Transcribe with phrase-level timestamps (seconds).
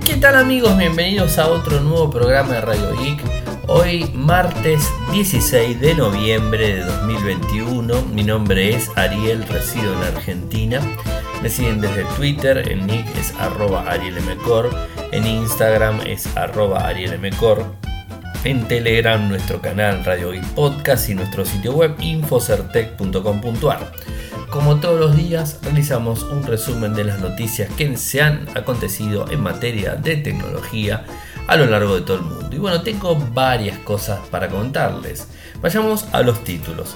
[0.00, 0.76] ¿Qué tal amigos?
[0.76, 3.20] Bienvenidos a otro nuevo programa de Radio Geek.
[3.68, 8.02] Hoy martes 16 de noviembre de 2021.
[8.06, 10.80] Mi nombre es Ariel, resido en Argentina.
[11.42, 14.70] Me siguen desde Twitter, en nick es arroba arielmcor,
[15.12, 17.64] en Instagram es arroba arielmcor,
[18.42, 23.92] en Telegram nuestro canal Radio Geek Podcast y nuestro sitio web infocertec.com.ar.
[24.52, 29.40] Como todos los días, realizamos un resumen de las noticias que se han acontecido en
[29.40, 31.06] materia de tecnología
[31.46, 32.50] a lo largo de todo el mundo.
[32.52, 35.26] Y bueno, tengo varias cosas para contarles.
[35.62, 36.94] Vayamos a los títulos.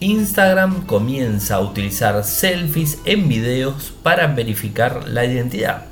[0.00, 5.84] Instagram comienza a utilizar selfies en videos para verificar la identidad.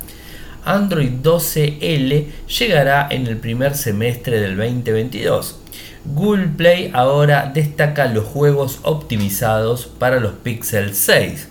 [0.65, 2.25] Android 12L
[2.59, 5.61] llegará en el primer semestre del 2022.
[6.05, 11.47] Google Play ahora destaca los juegos optimizados para los Pixel 6.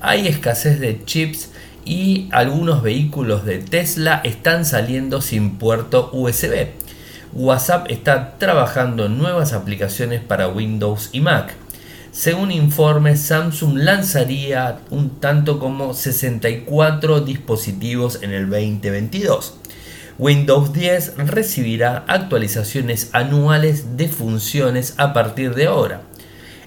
[0.00, 1.50] Hay escasez de chips
[1.84, 6.68] y algunos vehículos de Tesla están saliendo sin puerto USB.
[7.32, 11.54] WhatsApp está trabajando en nuevas aplicaciones para Windows y Mac.
[12.12, 19.59] Según informes, Samsung lanzaría un tanto como 64 dispositivos en el 2022.
[20.20, 26.02] Windows 10 recibirá actualizaciones anuales de funciones a partir de ahora.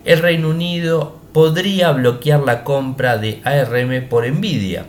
[0.05, 4.87] El Reino Unido podría bloquear la compra de ARM por Nvidia.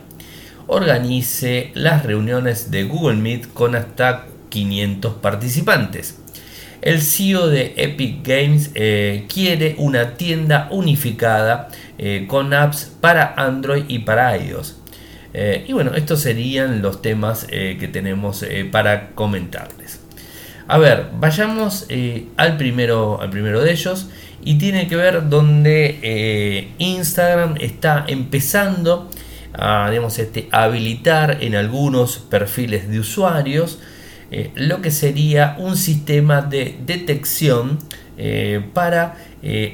[0.65, 6.17] Organice las reuniones de Google Meet con hasta 500 participantes.
[6.81, 11.67] El CEO de Epic Games eh, quiere una tienda unificada
[11.99, 14.77] eh, con apps para Android y para iOS.
[15.37, 19.99] Eh, y bueno, estos serían los temas eh, que tenemos eh, para comentarles.
[20.65, 21.87] A ver, vayamos
[22.37, 24.09] al, primero, al primero de ellos
[24.45, 29.11] y tiene que ver donde Instagram está empezando
[29.53, 33.79] a digamos, este, habilitar en algunos perfiles de usuarios
[34.55, 37.77] lo que sería un sistema de detección
[38.73, 39.17] para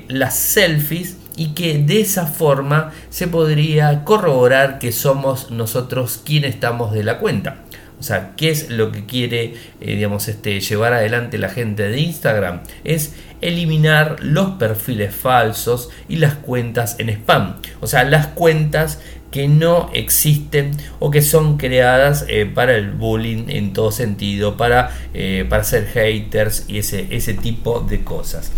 [0.10, 6.92] las selfies y que de esa forma se podría corroborar que somos nosotros quienes estamos
[6.92, 7.58] de la cuenta.
[8.02, 12.00] O sea, ¿qué es lo que quiere eh, digamos, este, llevar adelante la gente de
[12.00, 12.62] Instagram?
[12.84, 17.58] Es eliminar los perfiles falsos y las cuentas en spam.
[17.80, 19.00] O sea, las cuentas
[19.30, 24.98] que no existen o que son creadas eh, para el bullying en todo sentido, para,
[25.14, 28.52] eh, para ser haters y ese, ese tipo de cosas.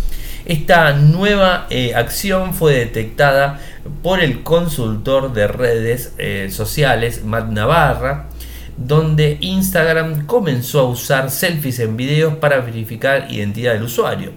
[0.46, 3.60] Esta nueva eh, acción fue detectada
[4.02, 8.28] por el consultor de redes eh, sociales, Matt Navarra,
[8.76, 14.32] donde Instagram comenzó a usar selfies en videos para verificar identidad del usuario.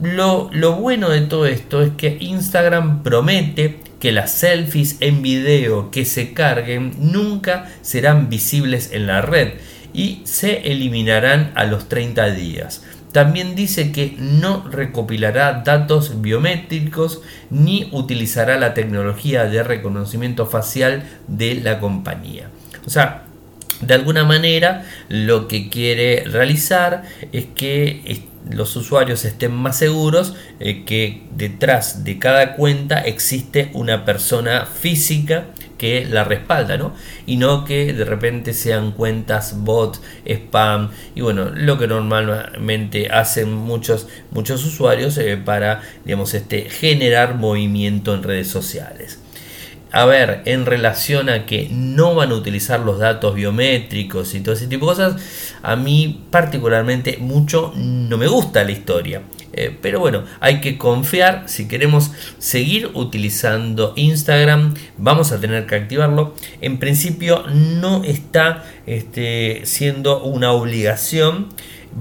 [0.00, 5.90] Lo, lo, bueno de todo esto es que Instagram promete que las selfies en video
[5.90, 9.54] que se carguen nunca serán visibles en la red
[9.92, 12.84] y se eliminarán a los 30 días.
[13.12, 21.56] También dice que no recopilará datos biométricos ni utilizará la tecnología de reconocimiento facial de
[21.56, 22.48] la compañía.
[22.86, 23.24] O sea,
[23.82, 27.02] de alguna manera lo que quiere realizar
[27.32, 34.04] es que los usuarios estén más seguros eh, que detrás de cada cuenta existe una
[34.04, 35.46] persona física
[35.82, 36.94] que la respalda, ¿no?
[37.26, 43.52] Y no que de repente sean cuentas bot, spam y bueno, lo que normalmente hacen
[43.52, 49.21] muchos, muchos usuarios eh, para, digamos, este, generar movimiento en redes sociales.
[49.92, 54.54] A ver, en relación a que no van a utilizar los datos biométricos y todo
[54.54, 55.22] ese tipo de cosas,
[55.62, 59.20] a mí particularmente mucho no me gusta la historia.
[59.52, 61.44] Eh, pero bueno, hay que confiar.
[61.46, 66.34] Si queremos seguir utilizando Instagram, vamos a tener que activarlo.
[66.62, 71.48] En principio no está este, siendo una obligación.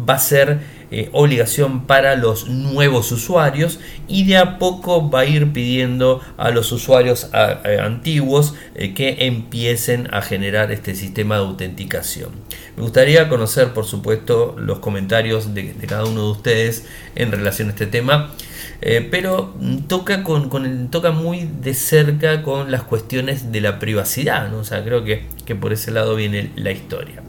[0.10, 0.60] Va a ser
[0.92, 6.52] eh, obligación para los nuevos usuarios y de a poco va a ir pidiendo a
[6.52, 12.32] los usuarios antiguos eh, que empiecen a generar este sistema de autenticación.
[12.76, 17.72] Me gustaría conocer, por supuesto, los comentarios de, cada uno de ustedes en relación a
[17.72, 18.32] este tema.
[18.82, 19.54] Eh, pero
[19.88, 24.62] toca, con, toca muy de cerca con las cuestiones de la privacidad, ¿no?
[24.62, 27.22] o creo que, que por ese lado viene la historia.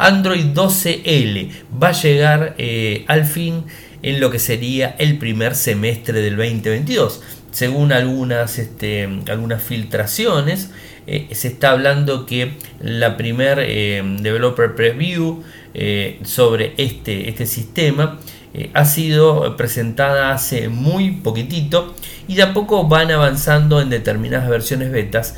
[0.00, 1.50] Android 12L
[1.80, 3.64] va a llegar eh, al fin
[4.02, 7.22] en lo que sería el primer semestre del 2022.
[7.50, 10.70] según algunas, este, algunas filtraciones,
[11.06, 15.42] eh, se está hablando que la primer eh, developer preview
[16.24, 18.18] sobre este, este sistema
[18.74, 21.94] ha sido presentada hace muy poquitito
[22.26, 25.36] y de a poco van avanzando en determinadas versiones betas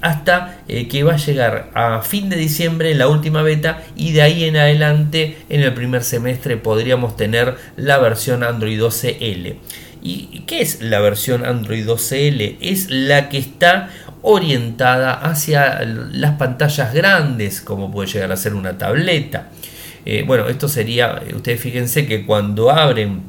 [0.00, 4.44] hasta que va a llegar a fin de diciembre la última beta y de ahí
[4.44, 9.56] en adelante en el primer semestre podríamos tener la versión Android 12L.
[10.00, 12.56] ¿Y qué es la versión Android 12L?
[12.60, 13.90] Es la que está
[14.22, 19.48] orientada hacia las pantallas grandes, como puede llegar a ser una tableta.
[20.04, 23.22] Eh, bueno, esto sería, ustedes fíjense que cuando abren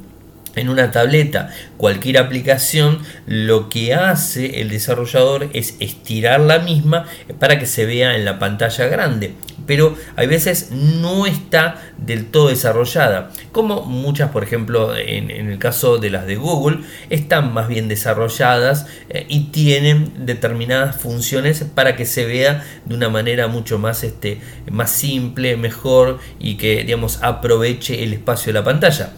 [0.56, 7.06] en una tableta cualquier aplicación lo que hace el desarrollador es estirar la misma
[7.38, 9.34] para que se vea en la pantalla grande.
[9.66, 15.98] Pero hay veces no está del todo desarrollada como muchas por ejemplo en, el caso
[15.98, 22.06] de las de Google están más bien desarrolladas eh, y tienen determinadas funciones para que
[22.06, 28.02] se vea de una manera mucho más, este, más simple mejor y que digamos aproveche
[28.02, 29.12] el espacio de la pantalla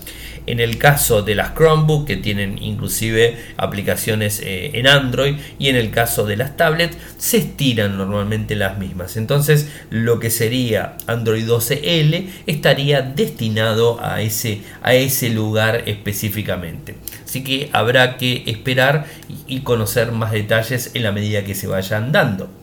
[0.47, 5.77] en el caso de las Chromebook, que tienen inclusive aplicaciones eh, en Android, y en
[5.77, 9.17] el caso de las tablets, se estiran normalmente las mismas.
[9.17, 16.97] Entonces, lo que sería Android 12L estaría destinado a ese, a ese lugar específicamente.
[17.25, 19.07] Así que habrá que esperar
[19.47, 22.62] y conocer más detalles en la medida que se vayan dando.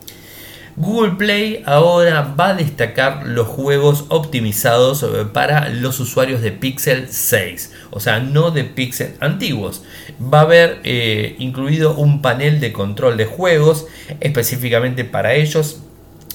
[0.80, 7.08] Google Play ahora va a destacar los juegos optimizados eh, para los usuarios de Pixel
[7.10, 9.82] 6, o sea, no de Pixel antiguos.
[10.22, 13.88] Va a haber eh, incluido un panel de control de juegos
[14.20, 15.82] específicamente para ellos.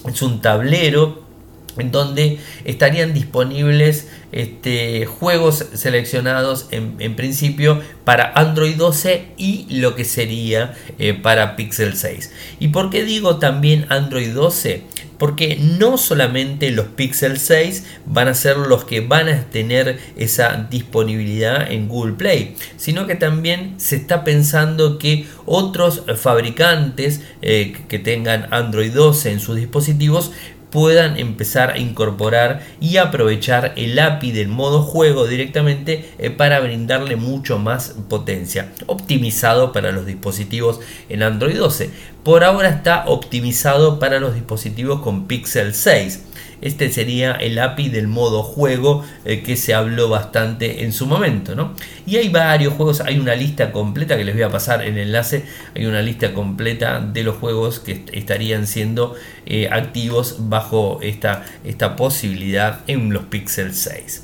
[0.07, 1.24] Es un tablero
[1.77, 10.03] en donde estarían disponibles este, juegos seleccionados en, principio para Android 12 y lo que
[10.03, 12.31] sería eh, para Pixel 6.
[12.59, 14.83] ¿Y por qué digo también Android 12?
[15.17, 20.67] Porque no solamente los Pixel 6 van a ser los que van a tener esa
[20.69, 27.99] disponibilidad en Google Play, sino que también se está pensando que otros fabricantes eh, que
[27.99, 30.31] tengan Android 12 en sus dispositivos
[30.75, 37.15] puedan empezar a incorporar y aprovechar el API del modo juego directamente eh, para brindarle
[37.15, 41.91] mucho más potencia, optimizado para los dispositivos en Android 12.
[42.25, 46.23] Por ahora está optimizado para los dispositivos con Pixel 6.
[46.61, 51.55] Este sería el API del modo juego eh, que se habló bastante en su momento.
[51.55, 51.73] ¿no?
[52.05, 55.45] Y hay varios juegos, hay una lista completa que les voy a pasar el enlace,
[55.75, 59.15] hay una lista completa de los juegos que estarían siendo
[59.45, 64.23] eh, activos bajo esta, esta posibilidad en los Pixel 6.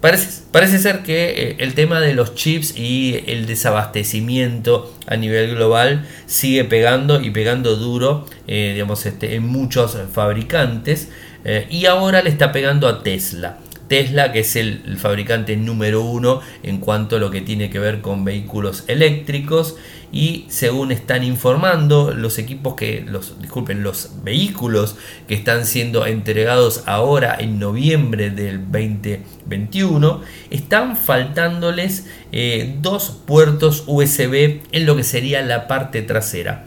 [0.00, 5.56] Parece, parece, ser que eh, el tema de los chips y el desabastecimiento a nivel
[5.56, 11.08] global sigue pegando y pegando duro digamos, este, en muchos fabricantes.
[11.44, 13.58] Eh, y ahora le está pegando a Tesla.
[13.88, 18.00] Tesla, que es el, fabricante número uno en cuanto a lo que tiene que ver
[18.00, 19.76] con vehículos eléctricos.
[20.10, 24.96] Y según están informando, los equipos que, los, disculpen, los vehículos
[25.26, 34.60] que están siendo entregados ahora en noviembre del 2021, están faltándoles eh, dos puertos USB
[34.72, 36.64] en lo que sería la parte trasera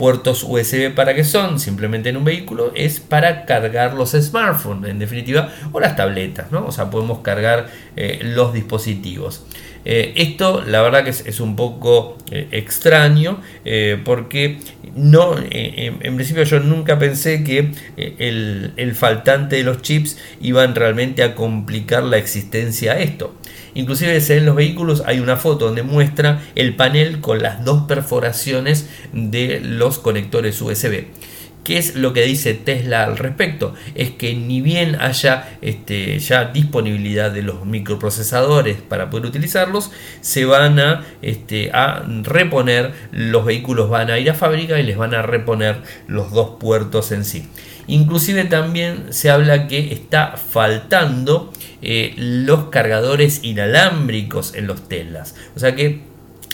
[0.00, 4.98] puertos USB para qué son, simplemente en un vehículo, es para cargar los smartphones, en
[4.98, 6.64] definitiva, o las tabletas, ¿no?
[6.64, 9.44] O sea, podemos cargar eh, los dispositivos.
[9.84, 13.40] Eh, esto la verdad que es, un poco eh, extraño
[14.04, 14.58] porque
[14.94, 21.22] no, en principio yo nunca pensé que el, el, faltante de los chips iban realmente
[21.22, 23.34] a complicar la existencia a esto.
[23.74, 28.88] Inclusive en los vehículos hay una foto donde muestra el panel con las dos perforaciones
[29.12, 31.04] de los conectores USB.
[31.64, 33.74] ¿Qué es lo que dice Tesla al respecto?
[33.94, 39.90] Es que ni bien haya este, ya disponibilidad de los microprocesadores para poder utilizarlos,
[40.20, 44.96] se van a, este, a reponer, los vehículos van a ir a fábrica y les
[44.96, 47.46] van a reponer los dos puertos en sí.
[47.86, 51.52] Inclusive también se habla que está faltando
[51.82, 55.34] eh, los cargadores inalámbricos en los Teslas.
[55.56, 56.09] O sea que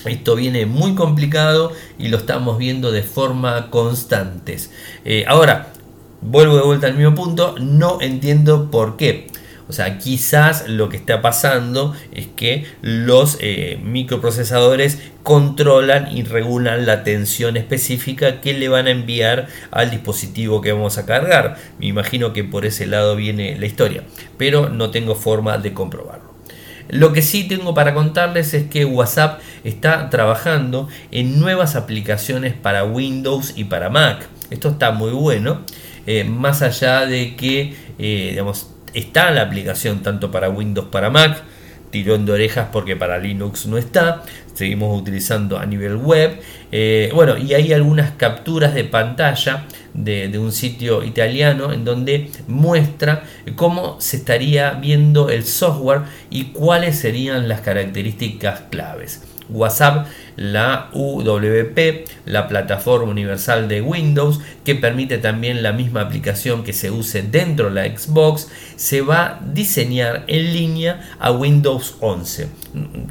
[0.09, 4.57] esto viene muy complicado y lo estamos viendo de forma constante.
[5.05, 5.73] Eh, ahora,
[6.21, 9.29] vuelvo de vuelta al mismo punto, no entiendo por qué.
[9.69, 16.87] O sea, quizás lo que está pasando es que los eh, microprocesadores controlan y regulan
[16.87, 21.57] la tensión específica que le van a enviar al dispositivo que vamos a cargar.
[21.81, 24.05] Me imagino que por ese lado viene la historia,
[24.39, 26.26] pero no tengo forma de comprobarlo.
[26.89, 32.85] Lo que sí tengo para contarles es que WhatsApp está trabajando en nuevas aplicaciones para
[32.85, 34.29] Windows y para Mac.
[34.51, 35.63] Esto está muy bueno,
[36.07, 41.43] eh, más allá de que eh, digamos, está la aplicación tanto para Windows para Mac,
[41.91, 44.23] tirón de orejas porque para Linux no está,
[44.57, 46.41] seguimos utilizando a nivel web.
[46.73, 53.25] Eh, bueno, y hay algunas capturas de pantalla de, un sitio italiano en donde muestra
[53.55, 59.23] cómo se estaría viendo el software y cuáles serían las características claves.
[59.49, 66.73] WhatsApp, la UWP, la plataforma universal de Windows, que permite también la misma aplicación que
[66.73, 72.49] se use dentro de la Xbox, se va a diseñar en línea a Windows 11.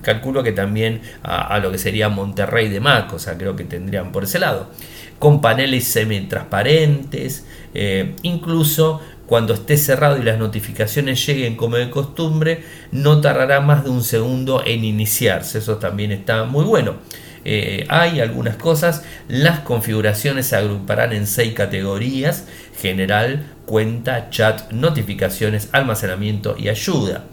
[0.01, 4.11] Calculo que también a, lo que sería Monterrey de Mac, o sea, creo que tendrían
[4.11, 4.69] por ese lado.
[5.19, 12.63] Con paneles semi-transparentes, eh, incluso cuando esté cerrado y las notificaciones lleguen como de costumbre,
[12.91, 15.59] no tardará más de un segundo en iniciarse.
[15.59, 16.95] Eso también está muy bueno.
[17.47, 22.45] Eh, hay algunas cosas, las configuraciones se agruparán en seis categorías,
[22.79, 27.25] general, cuenta, chat, notificaciones, almacenamiento y ayuda.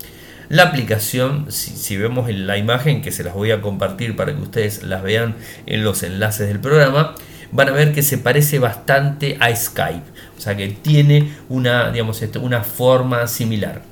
[0.51, 4.35] La aplicación, si, si, vemos en la imagen que se las voy a compartir para
[4.35, 7.15] que ustedes las vean en los enlaces del programa,
[7.53, 10.03] van a ver que se parece bastante a Skype.
[10.37, 13.83] O sea que tiene una, digamos, una forma similar.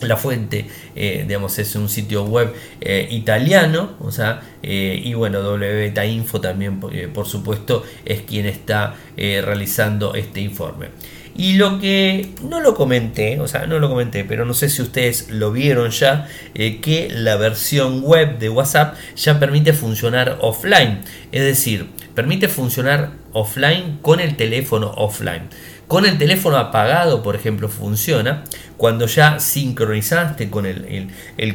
[0.00, 5.40] La fuente, eh, digamos, es un sitio web eh, italiano, o sea, eh, y bueno,
[5.40, 10.88] WBeta Info también, por supuesto, es quien está realizando este informe.
[11.36, 14.82] Y lo que no lo comenté, o sea, no lo comenté, pero no sé si
[14.82, 21.00] ustedes lo vieron ya, que la versión web de WhatsApp ya permite funcionar offline.
[21.30, 25.48] Es decir, permite funcionar offline con el teléfono offline.
[25.88, 28.44] Con el teléfono apagado, por ejemplo, funciona
[28.78, 31.08] cuando ya sincronizaste con el,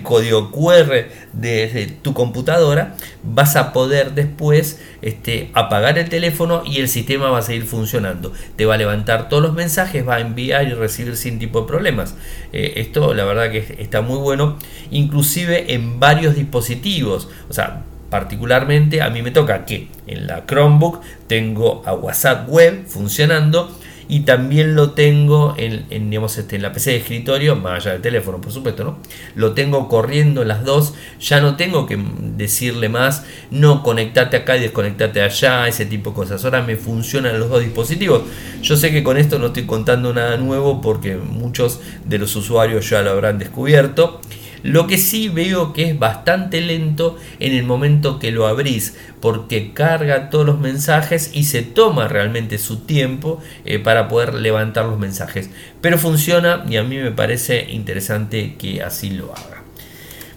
[0.04, 6.88] código QR de, tu computadora, vas a poder después este, apagar el teléfono y el
[6.88, 8.32] sistema va a seguir funcionando.
[8.56, 11.68] Te va a levantar todos los mensajes, va a enviar y recibir sin tipo de
[11.68, 12.16] problemas.
[12.54, 14.58] Eh, esto la verdad que está muy bueno,
[14.92, 17.28] inclusive en varios dispositivos.
[17.50, 22.86] O sea, particularmente a mí me toca que en la Chromebook tengo a WhatsApp web
[22.88, 23.70] funcionando
[24.10, 28.02] y también lo tengo en, digamos, este, en la PC de escritorio, más allá del
[28.02, 29.00] teléfono, por supuesto, ¿no?
[29.36, 32.00] Lo tengo corriendo las dos, ya no tengo que
[32.38, 36.46] decirle más, no conectate acá y desconectate allá, ese tipo de cosas.
[36.46, 38.22] Ahora me funcionan los dos dispositivos.
[38.62, 42.90] Yo sé que con esto no estoy contando nada nuevo porque muchos de los usuarios
[42.90, 44.22] ya lo habrán descubierto.
[44.64, 49.74] Lo que sí veo que es bastante lento en el momento que lo abrís, porque
[49.74, 55.00] carga todos los mensajes y se toma realmente su tiempo eh, para poder levantar los
[55.00, 55.50] mensajes.
[55.82, 59.64] Pero funciona y a mí me parece interesante que así lo haga.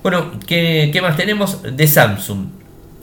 [0.02, 2.59] Bueno, ¿qué, qué más tenemos de Samsung?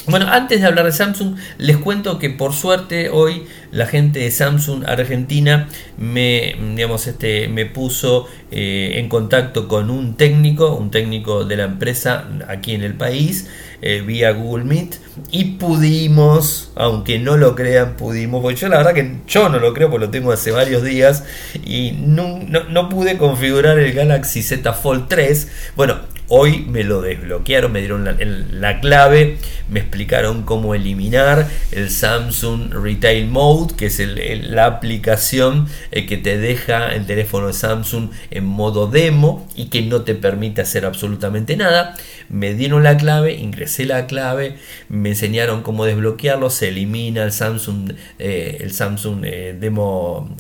[0.10, 4.32] Bueno, antes de hablar de Samsung, les cuento que por suerte hoy la gente de
[4.32, 11.44] Samsung Argentina me, digamos, este, me puso eh, en contacto con un técnico, un técnico
[11.44, 13.50] de la empresa aquí en el país,
[13.82, 14.96] eh, vía Google Meet,
[15.30, 19.74] y pudimos, aunque no lo crean, pudimos, porque yo la verdad que yo no lo
[19.74, 21.26] creo, porque lo tengo hace varios días,
[21.66, 25.50] y no, no pude configurar el Galaxy Z Fold 3.
[25.76, 25.98] Bueno,
[26.30, 28.04] Hoy me lo desbloquearon, me dieron
[28.52, 29.38] la, clave,
[29.70, 34.02] me explicaron cómo eliminar el Samsung Retail Mode, que es
[34.50, 39.82] la aplicación eh, que te deja el teléfono de Samsung en modo demo y que
[39.84, 41.96] no te permite hacer absolutamente nada.
[42.28, 44.58] Me dieron la clave, ingresé la clave,
[44.90, 50.36] me enseñaron cómo desbloquearlo, se elimina el Samsung, eh, el Samsung eh, demo,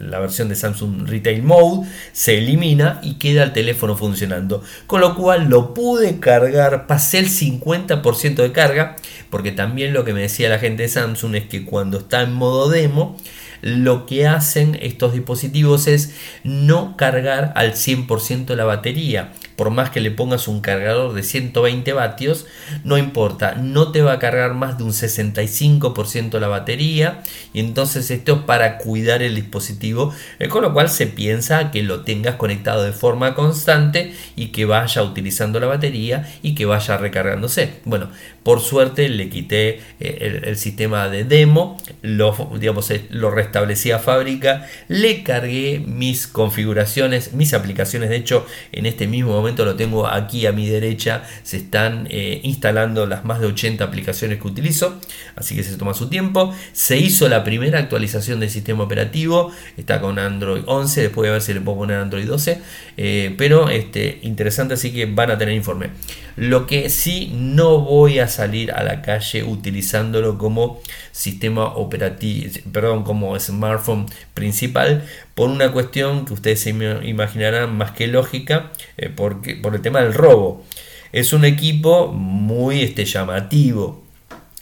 [0.00, 4.64] la versión de Samsung Retail Mode, se elimina y queda el teléfono funcionando.
[4.88, 8.96] Con lo cual lo pude cargar, pasé el 50% de carga,
[9.30, 12.32] porque también lo que me decía la gente de Samsung es que cuando está en
[12.32, 13.16] modo demo,
[13.62, 20.00] lo que hacen estos dispositivos es no cargar al 100% la batería por más que
[20.00, 22.46] le pongas un cargador de 120 vatios,
[22.84, 28.10] no importa, no te va a cargar más de un 65% la batería y entonces
[28.10, 32.36] esto es para cuidar el dispositivo, eh, con lo cual se piensa que lo tengas
[32.36, 37.80] conectado de forma constante y que vaya utilizando la batería y que vaya recargándose.
[37.84, 38.08] Bueno,
[38.42, 43.98] por suerte le quité eh, el, sistema de demo, lo, digamos, eh, lo restablecí a
[43.98, 50.06] fábrica, le cargué mis configuraciones, mis aplicaciones, de hecho en este mismo momento lo tengo
[50.06, 55.00] aquí a mi derecha, se están eh, instalando las más de 80 aplicaciones que utilizo,
[55.36, 60.00] así que se toma su tiempo, se hizo la primera actualización del sistema operativo, está
[60.00, 62.60] con Android 11, después a ver si le puedo poner Android 12,
[62.96, 65.90] eh, pero este, interesante, así que van a tener informe.
[66.36, 73.04] Lo que sí no voy a salir a la calle utilizándolo como sistema operativo, perdón,
[73.04, 79.56] como smartphone principal, por una cuestión que ustedes se imaginarán más que lógica, eh, porque,
[79.56, 80.64] por el tema del robo.
[81.12, 84.02] Es un equipo muy este, llamativo,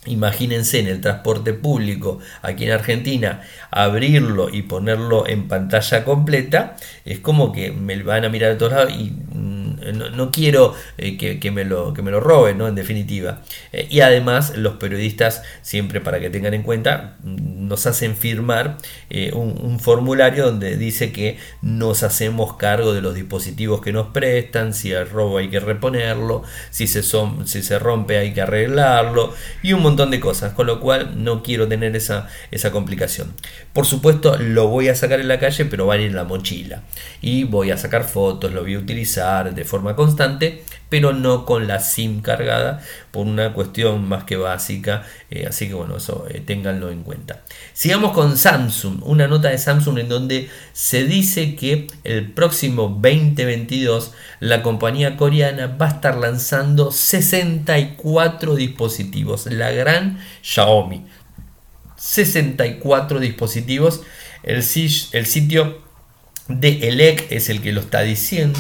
[0.06, 7.18] Imagínense en el transporte público aquí en Argentina abrirlo y ponerlo en pantalla completa, es
[7.18, 9.12] como que me van a mirar a todos lados y
[9.92, 12.68] no, quiero eh, que, me lo, que me lo roben, ¿no?
[12.68, 13.42] En definitiva.
[13.72, 19.32] Eh, y además los periodistas, siempre para que tengan en cuenta, nos hacen firmar eh,
[19.34, 24.92] un, formulario donde dice que nos hacemos cargo de los dispositivos que nos prestan, si
[24.92, 29.32] el robo hay que reponerlo, si se, son, si se rompe hay que arreglarlo
[29.62, 33.32] y un montón de cosas, con lo cual no quiero tener esa, esa complicación.
[33.72, 36.24] Por supuesto lo voy a sacar en la calle, pero va a ir en la
[36.24, 36.82] mochila
[37.22, 41.68] y voy a sacar fotos, lo voy a utilizar de forma constante, pero no con
[41.68, 45.04] la SIM cargada por una cuestión más que básica.
[45.30, 47.42] Eh, así que bueno, eso eh, ténganlo en cuenta.
[47.72, 54.12] Sigamos con Samsung, una nota de Samsung en donde se dice que el próximo 2022
[54.40, 61.06] la compañía coreana va a estar lanzando 64 dispositivos, la gran Xiaomi.
[61.96, 64.02] 64 dispositivos.
[64.42, 65.89] El, el sitio
[66.58, 68.58] de ELEC es el que lo está diciendo.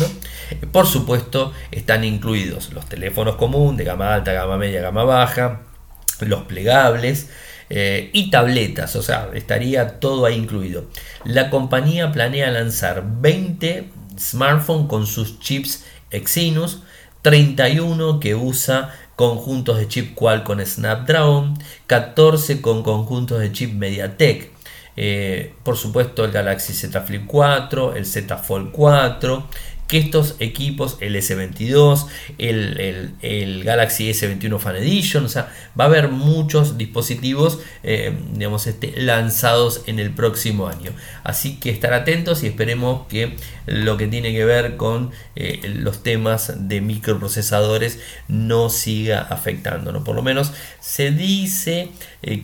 [0.72, 5.62] Por supuesto, están incluidos los teléfonos comunes de gama alta, gama media, gama baja,
[6.20, 7.30] los plegables
[7.68, 10.86] eh, y tabletas, o sea, estaría todo ahí incluido.
[11.24, 16.82] La compañía planea lanzar 20 smartphones con sus chips Exynos,
[17.22, 24.50] 31 que usa conjuntos de chip Qualcomm Snapdragon, 14 con conjuntos de chip MediaTek.
[24.96, 29.48] Eh, por supuesto el Galaxy Z Flip 4, el Z Fold 4,
[29.90, 32.06] que estos equipos, el S22,
[32.38, 38.94] el, Galaxy S21 Fan Edition, o sea, va a haber muchos dispositivos, eh, digamos, este,
[39.02, 40.92] lanzados en el próximo año.
[41.24, 43.34] Así que estar atentos y esperemos que
[43.66, 50.04] lo que tiene que ver con eh, los temas de microprocesadores no siga afectándonos.
[50.04, 51.88] Por lo menos se dice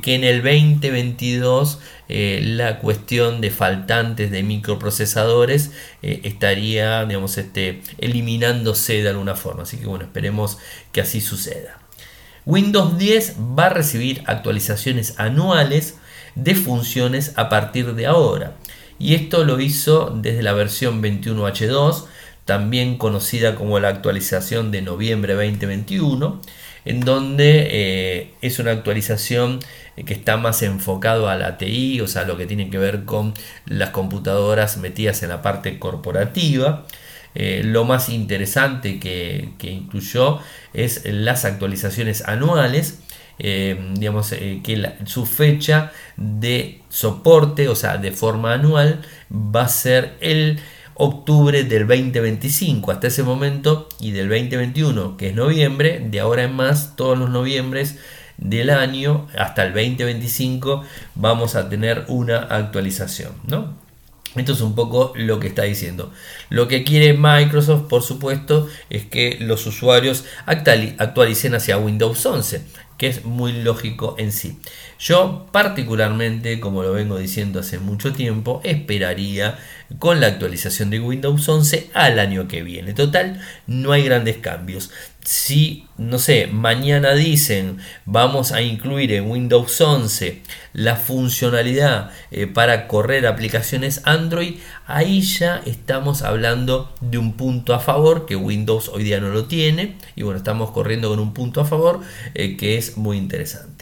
[0.02, 9.08] que en el 2022 la cuestión de faltantes de microprocesadores estaría, digamos, este, eliminándose de
[9.08, 9.64] alguna forma.
[9.64, 10.58] Así que bueno, esperemos
[10.92, 11.78] que así suceda.
[12.46, 15.96] Windows 10 va a recibir actualizaciones anuales
[16.36, 18.56] de funciones a partir de ahora.
[19.00, 22.04] Y esto lo hizo desde la versión 21H2,
[22.44, 26.40] también conocida como la actualización de noviembre 2021,
[26.86, 29.60] en donde eh, es una actualización
[30.04, 33.34] que está más enfocado a la TI, o sea, lo que tiene que ver con
[33.66, 36.86] las computadoras metidas en la parte corporativa.
[37.38, 40.40] Eh, lo más interesante que, incluyó
[40.72, 43.00] es las actualizaciones anuales.
[43.38, 49.68] Eh, digamos eh, que su fecha de soporte, o sea, de forma anual, va a
[49.68, 50.58] ser el
[50.98, 56.54] octubre del 2025 hasta ese momento y del 2021 que es noviembre de ahora en
[56.54, 57.98] más todos los noviembres
[58.38, 63.86] del año hasta el 2025 vamos a tener una actualización ¿no?
[64.36, 66.12] Esto es un poco lo que está diciendo.
[66.50, 72.60] Lo que quiere Microsoft, por supuesto, es que los usuarios actualicen hacia Windows 11,
[72.98, 74.58] que es muy lógico en sí.
[74.98, 79.58] Yo particularmente, como lo vengo diciendo hace mucho tiempo, esperaría
[79.98, 82.94] con la actualización de Windows 11 al año que viene.
[82.94, 84.90] Total, no hay grandes cambios.
[85.22, 90.40] Si, no sé, mañana dicen vamos a incluir en Windows 11
[90.72, 94.56] la funcionalidad eh, para correr aplicaciones Android,
[94.86, 99.44] ahí ya estamos hablando de un punto a favor que Windows hoy día no lo
[99.44, 99.96] tiene.
[100.14, 102.00] Y bueno, estamos corriendo con un punto a favor
[102.34, 103.75] eh, que es muy interesante.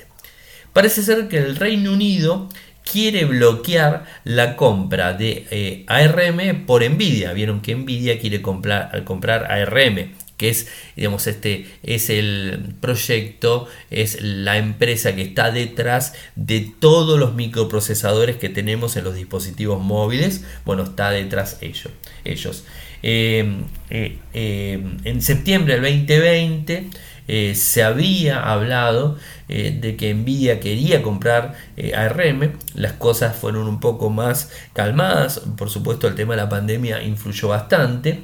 [0.75, 2.51] Parece ser que el Reino Unido
[2.85, 7.33] quiere bloquear la compra de eh, ARM por Nvidia.
[7.33, 14.21] Vieron que Nvidia quiere comprar, comprar ARM que es, digamos, este es el proyecto, es
[14.21, 20.45] la empresa que está detrás de todos los microprocesadores que tenemos en los dispositivos móviles.
[20.65, 21.93] Bueno, está detrás ellos.
[22.25, 22.65] ellos.
[23.03, 26.89] Eh, eh, en septiembre del 2020
[27.27, 33.69] eh, se había hablado eh, de que Nvidia quería comprar eh, ARM, las cosas fueron
[33.69, 38.23] un poco más calmadas, por supuesto el tema de la pandemia influyó bastante.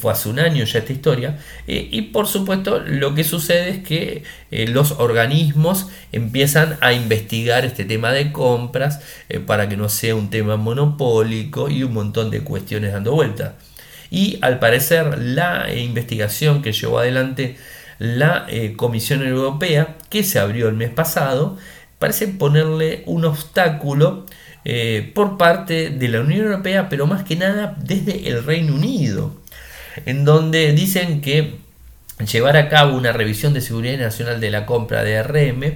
[0.00, 1.38] fue hace un año ya esta historia.
[1.66, 8.12] y por supuesto lo que sucede es que los organismos empiezan a investigar este tema
[8.12, 9.00] de compras
[9.46, 13.52] para que no sea un tema monopólico y un montón de cuestiones dando vueltas.
[14.10, 17.56] Y al parecer la investigación que llevó adelante
[17.98, 21.56] la eh, Comisión Europea, que se abrió el mes pasado,
[21.98, 24.26] parece ponerle un obstáculo
[24.64, 29.34] eh, por parte de la Unión Europea, pero más que nada desde el Reino Unido,
[30.06, 31.56] en donde dicen que
[32.30, 35.74] llevar a cabo una revisión de seguridad nacional de la compra de RM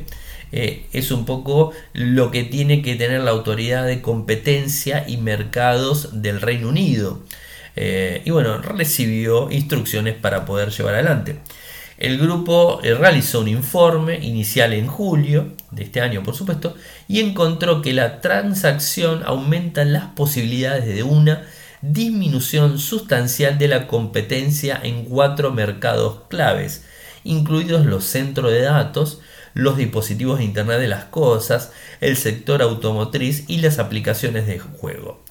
[0.50, 6.22] eh, es un poco lo que tiene que tener la autoridad de competencia y mercados
[6.22, 7.22] del Reino Unido.
[7.76, 11.36] y bueno, recibió instrucciones para poder llevar adelante.
[11.98, 16.76] El grupo eh, realizó un informe inicial en julio de este año, por supuesto,
[17.08, 21.42] y encontró que la transacción aumenta las posibilidades de una
[21.82, 26.84] disminución sustancial de la competencia en cuatro mercados claves,
[27.24, 29.20] incluidos los centros de datos,
[29.54, 35.24] los dispositivos de Internet de las Cosas, el sector automotriz y las aplicaciones de juego.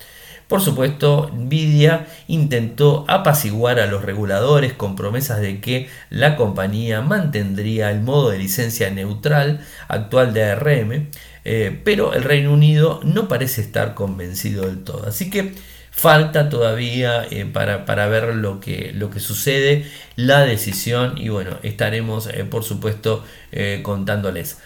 [0.48, 7.92] Por supuesto, Nvidia intentó apaciguar a los reguladores con promesas de que la compañía mantendría
[7.92, 11.10] el modo de licencia neutral actual de ARM,
[11.44, 15.06] eh, pero el Reino Unido no parece estar convencido del todo.
[15.06, 15.54] Así que
[15.92, 22.28] falta todavía eh, para, ver lo que, lo que sucede, la decisión y bueno, estaremos
[22.28, 23.24] eh, por supuesto
[23.82, 24.60] contándoles.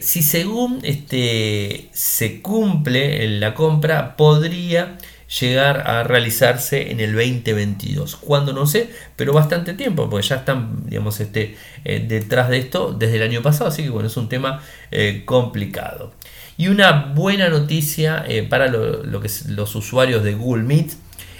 [0.00, 4.98] si según este, se cumple la compra, podría
[5.40, 8.16] llegar a realizarse en el 2022.
[8.16, 12.92] Cuando no sé, pero bastante tiempo, porque ya están, digamos, este, eh, detrás de esto
[12.92, 16.12] desde el año pasado, así que bueno, es un tema eh, complicado.
[16.58, 20.92] Y una buena noticia eh, para lo, que los usuarios de Google Meet,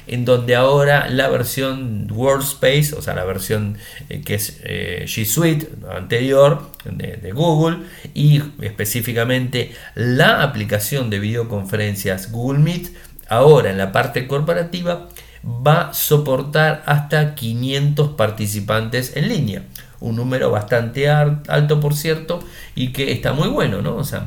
[0.06, 3.78] en donde ahora la versión Workspace, o sea, la versión
[4.24, 12.88] que es G Suite anterior de, Google, y específicamente la aplicación de videoconferencias Google Meet,
[13.32, 15.08] ahora en la parte corporativa
[15.44, 19.62] va a soportar hasta 500 participantes en línea.
[20.00, 22.40] Un número bastante alto, por cierto,
[22.74, 23.96] y que está muy bueno, ¿no?
[23.96, 24.26] O sea,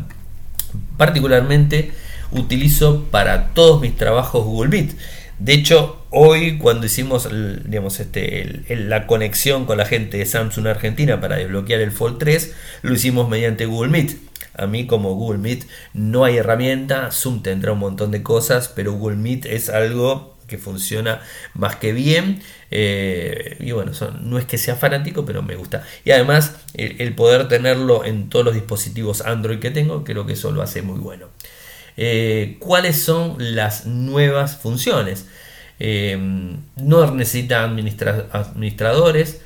[0.97, 1.91] particularmente
[2.31, 4.97] utilizo para todos mis trabajos Google Meet.
[5.37, 7.29] De hecho, hoy cuando hicimos
[7.65, 12.55] digamos, este, la conexión con la gente de Samsung Argentina para desbloquear el Fold 3,
[12.81, 14.17] lo hicimos mediante Google Meet.
[14.57, 18.93] A mí como Google Meet no hay herramienta, Zoom tendrá un montón de cosas, pero
[18.93, 21.21] Google Meet es algo que funciona
[21.53, 22.41] más que bien.
[22.71, 23.91] Eh, y bueno,
[24.21, 25.83] no es que sea fanático pero me gusta.
[26.03, 30.51] Y además el, poder tenerlo en todos los dispositivos Android que tengo creo que eso
[30.51, 31.27] lo hace muy bueno.
[31.97, 35.27] Eh, cuáles son las nuevas funciones
[35.79, 36.17] eh,
[36.75, 39.41] no necesita administradores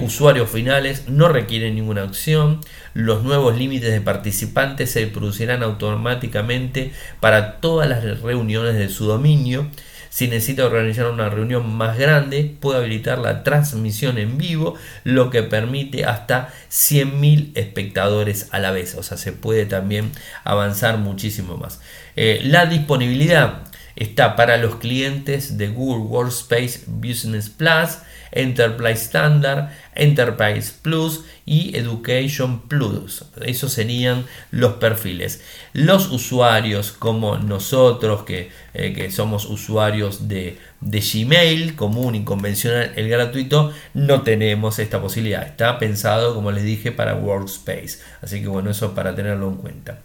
[0.00, 2.60] usuarios finales no requieren ninguna acción.
[2.94, 9.68] Los nuevos límites de participantes se producirán automáticamente para todas las reuniones de su dominio.
[10.10, 14.74] Si necesita organizar una reunión más grande, puede habilitar la transmisión en vivo,
[15.04, 18.94] lo que permite hasta 100.000 espectadores a la vez.
[18.94, 20.12] O sea, se puede también
[20.44, 21.80] avanzar muchísimo más.
[22.14, 23.62] Eh, la disponibilidad
[23.96, 27.98] está para los clientes de Google Workspace Business Plus
[28.32, 33.24] Enterprise Standard, Enterprise Plus y Education Plus.
[33.44, 35.42] Esos serían los perfiles.
[35.72, 43.08] Los usuarios como nosotros, que, eh, somos usuarios de, de, Gmail común y convencional, el
[43.08, 45.46] gratuito, no tenemos esta posibilidad.
[45.46, 47.98] Está pensado, como les dije, para Workspace.
[48.22, 50.00] Así que bueno, eso para tenerlo en cuenta.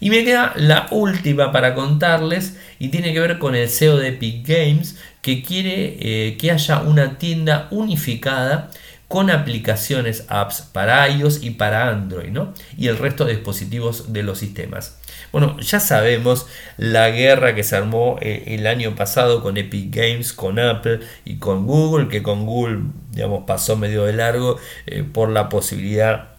[0.00, 4.08] Y me queda la última para contarles y tiene que ver con el SEO de
[4.08, 4.96] Epic Games
[5.28, 8.70] que quiere eh, que haya una tienda unificada
[9.08, 12.54] con aplicaciones apps para iOS y para Android ¿no?
[12.78, 14.98] y el resto de dispositivos de los sistemas.
[15.30, 16.46] Bueno, ya sabemos
[16.78, 21.36] la guerra que se armó eh, el año pasado con Epic Games, con Apple y
[21.36, 26.37] con Google, que con Google digamos, pasó medio de largo eh, por la posibilidad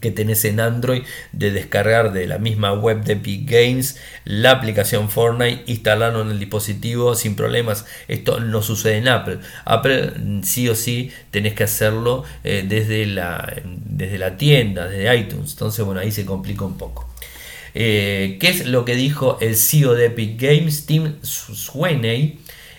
[0.00, 5.08] que tenés en Android de descargar de la misma web de Epic Games la aplicación
[5.08, 7.86] Fortnite, instalarlo en el dispositivo sin problemas.
[8.08, 9.38] Esto no sucede en Apple.
[9.64, 15.52] Apple sí o sí tenés que hacerlo eh, desde, la, desde la tienda, desde iTunes.
[15.52, 17.08] Entonces, bueno, ahí se complica un poco.
[17.74, 22.38] Eh, ¿Qué es lo que dijo el CEO de Epic Games, Tim Sweeney?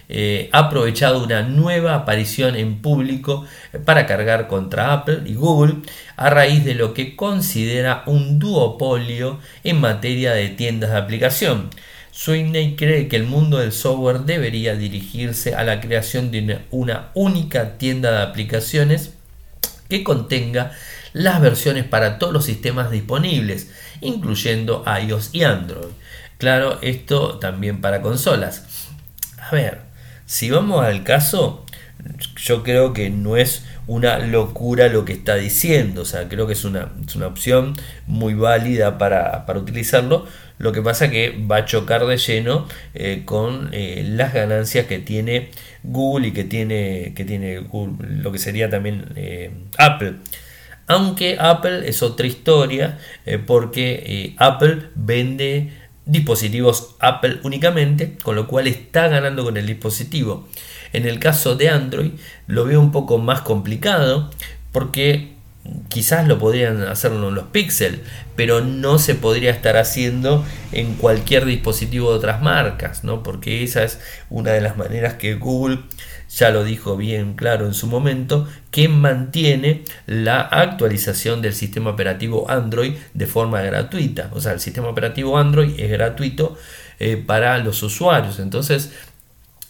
[0.10, 3.46] Eh, ha aprovechado una nueva aparición en público
[3.86, 5.76] para cargar contra Apple y Google
[6.16, 11.70] a raíz de lo que considera un duopolio en materia de tiendas de aplicación.
[12.12, 17.78] Sweeney cree que el mundo del software debería dirigirse a la creación de una, única
[17.78, 19.12] tienda de aplicaciones
[19.88, 20.72] que contenga
[21.14, 25.90] las versiones para todos los sistemas disponibles, incluyendo iOS y Android.
[26.38, 28.88] Claro, esto también para consolas.
[29.40, 29.87] A ver,
[30.28, 31.66] si vamos al caso,
[32.36, 36.54] yo creo que no es una locura lo que está diciendo, o sea, creo que
[36.54, 36.92] es una,
[37.26, 40.28] opción muy válida para, utilizarlo.
[40.58, 45.00] Lo que pasa que va a chocar de lleno eh, con eh, las ganancias que
[45.00, 45.50] tiene
[45.84, 50.16] Google y que tiene, que tiene lo que sería también eh, Apple.
[50.88, 52.98] Aunque Apple es otra historia,
[53.46, 55.72] porque Apple vende
[56.08, 60.48] dispositivos Apple únicamente, con lo cual está ganando con el dispositivo.
[60.94, 62.12] En el caso de Android
[62.48, 64.32] lo veo un poco más complicado
[64.72, 65.38] porque
[65.90, 68.02] quizás lo podrían hacerlo en los Pixel,
[68.36, 73.24] pero no se podría estar haciendo en cualquier dispositivo de otras marcas, ¿no?
[73.24, 75.80] Porque esa es una de las maneras que Google
[76.30, 82.50] ya lo dijo bien claro en su momento, que mantiene la actualización del sistema operativo
[82.50, 84.30] Android de forma gratuita.
[84.34, 86.58] O sea, el sistema operativo Android es gratuito
[87.00, 88.40] eh, para los usuarios.
[88.40, 88.92] Entonces,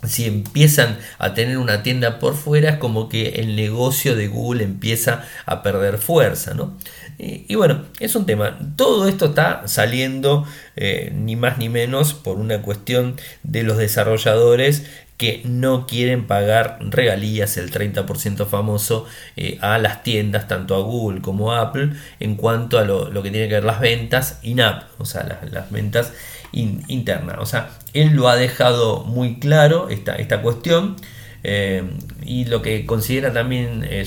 [0.04, 4.64] si empiezan a tener una tienda por fuera, es como que el negocio de Google
[4.64, 6.78] empieza a perder fuerza, ¿no?
[7.20, 8.60] Y, bueno, es un tema.
[8.76, 14.86] Todo esto está saliendo eh, ni más ni menos por una cuestión de los desarrolladores
[15.18, 21.22] que no quieren pagar regalías, el 30% famoso, eh, a las tiendas, tanto a Google
[21.22, 25.42] como Apple, en cuanto a lo, que tiene que ver las ventas in-app, o sea,
[25.52, 26.14] las, ventas
[26.52, 27.38] internas.
[27.40, 30.96] O sea, él lo ha dejado muy claro esta, esta cuestión.
[31.44, 31.84] Eh,
[32.26, 34.06] y lo que considera también eh,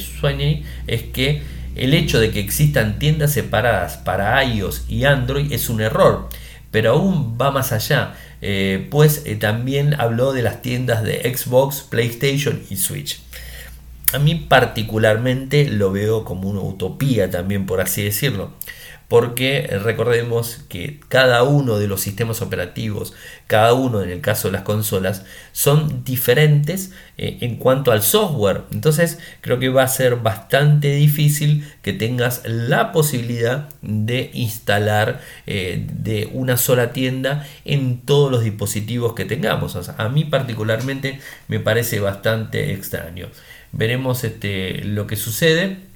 [0.87, 1.42] es que
[1.77, 6.29] el hecho de que existan tiendas separadas para iOS y Android es un error,
[6.70, 8.14] pero aún va más allá.
[8.42, 13.20] Eh, pues eh, también habló de las tiendas de Xbox, PlayStation y Switch.
[14.12, 18.53] A mí particularmente lo veo como una utopía también, por así decirlo
[19.11, 23.12] porque recordemos que cada uno de los sistemas operativos,
[23.49, 28.62] cada uno en el caso de las consolas, son diferentes eh, en cuanto al software.
[28.70, 35.85] Entonces creo que va a ser bastante difícil que tengas la posibilidad de instalar eh,
[35.92, 39.75] de una sola tienda en todos los dispositivos que tengamos.
[39.75, 41.18] a mí particularmente
[41.49, 43.27] me parece bastante extraño.
[43.73, 45.89] Veremos este, lo que sucede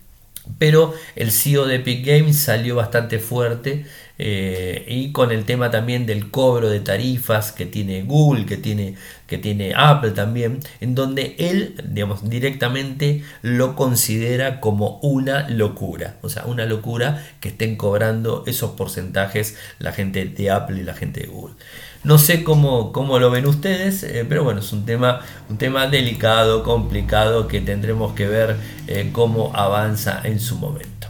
[0.59, 6.07] pero el CEO de Epic Games salió bastante fuerte eh, y con el tema también
[6.07, 8.94] del cobro de tarifas que tiene Google, que tiene,
[9.26, 16.28] que tiene Apple también, en donde él, digamos, directamente lo considera como una locura, o
[16.28, 21.20] sea, una locura que estén cobrando esos porcentajes la gente de Apple y la gente
[21.20, 21.57] de Google.
[22.05, 25.87] No sé cómo, cómo lo ven ustedes, eh, pero bueno, es un tema, un tema
[25.87, 31.09] delicado, complicado, que tendremos que ver eh, cómo avanza en su momento.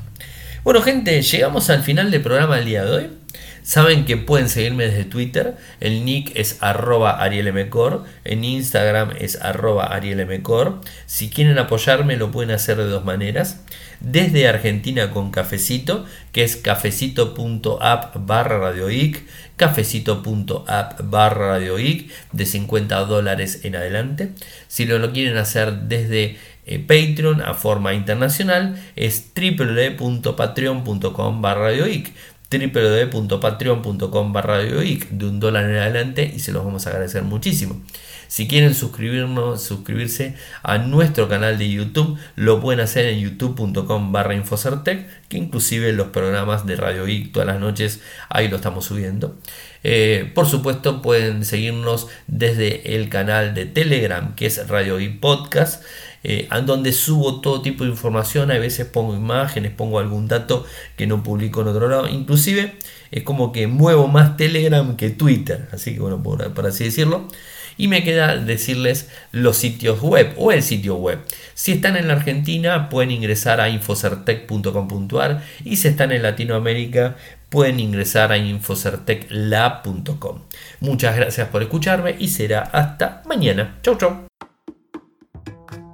[0.62, 3.23] Bueno, gente, llegamos al final del programa del día de hoy.
[3.64, 9.86] Saben que pueden seguirme desde Twitter, el nick es arroba arielmcor, en Instagram es arroba
[9.86, 10.82] arielmcor.
[11.06, 13.64] Si quieren apoyarme lo pueden hacer de dos maneras.
[14.00, 19.24] Desde Argentina con cafecito, que es cafecito.app barra radioic
[19.56, 24.32] cafecito.app barra radioic de 50 dólares en adelante.
[24.68, 32.14] Si lo, lo quieren hacer desde eh, Patreon a forma internacional es www.patreon.com barra radioic
[32.50, 37.82] www.patreon.com barra de un dólar en adelante y se los vamos a agradecer muchísimo.
[38.28, 44.34] Si quieren suscribirnos, suscribirse a nuestro canal de YouTube, lo pueden hacer en youtube.com barra
[44.34, 49.36] infocertec, que inclusive los programas de Radio I todas las noches ahí lo estamos subiendo.
[49.82, 55.84] Eh, por supuesto, pueden seguirnos desde el canal de Telegram, que es Radio I Podcast.
[56.26, 60.64] Eh, donde subo todo tipo de información, a veces pongo imágenes, pongo algún dato
[60.96, 62.76] que no publico en otro lado, inclusive
[63.10, 67.28] es como que muevo más Telegram que Twitter, así que bueno, por así decirlo.
[67.76, 71.18] Y me queda decirles los sitios web o el sitio web.
[71.54, 77.16] Si están en la Argentina pueden ingresar a infocertec.com.ar y si están en Latinoamérica
[77.48, 80.42] pueden ingresar a infocerteclab.com.
[80.80, 83.78] Muchas gracias por escucharme y será hasta mañana.
[83.82, 84.24] Chau chau.